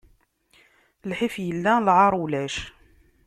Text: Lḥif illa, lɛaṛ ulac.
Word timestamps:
Lḥif 1.09 1.35
illa, 1.51 1.73
lɛaṛ 1.85 2.13
ulac. 2.23 2.55